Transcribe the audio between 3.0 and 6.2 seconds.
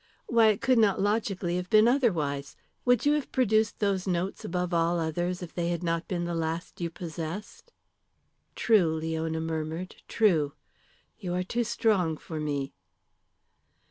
you have produced those notes above all others if they had not